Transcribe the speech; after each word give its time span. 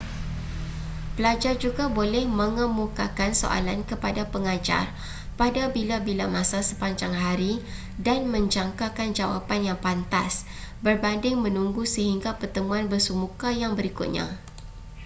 pelajar 1.15 1.55
juga 1.65 1.85
boleh 1.97 2.23
mengemukakan 2.39 3.31
soalan 3.41 3.79
kepada 3.89 4.23
pengajar 4.33 4.85
pada 5.39 5.63
bila-bila 5.75 6.25
masa 6.35 6.59
sepanjang 6.69 7.13
hari 7.23 7.53
dan 8.05 8.19
menjangkakan 8.33 9.09
jawapan 9.19 9.61
yang 9.69 9.77
pantas 9.85 10.33
berbanding 10.85 11.37
menunggu 11.45 11.83
sehingga 11.93 12.31
pertemuan 12.41 12.85
bersemuka 12.93 13.49
yang 13.61 13.71
berikutnya 13.77 14.25